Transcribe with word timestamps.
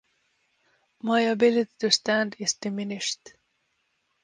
My 1.03 1.21
ability 1.21 1.69
to 1.81 1.91
stand 1.91 2.35
is 2.39 2.55
diminished. 2.55 3.35